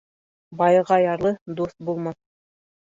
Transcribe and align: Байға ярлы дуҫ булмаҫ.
Байға 0.61 0.99
ярлы 1.03 1.35
дуҫ 1.61 1.79
булмаҫ. 1.91 2.21